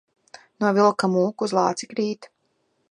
No 0.63 0.71
vilka 0.77 1.11
mūk, 1.17 1.45
uz 1.49 1.55
lāci 1.59 1.91
krīt. 1.95 2.31